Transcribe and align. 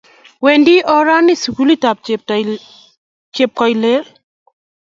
Wendi 0.45 0.75
orani 0.95 1.33
sukulit 1.43 1.83
ap 1.89 1.97
Chepkoilel 3.35 4.03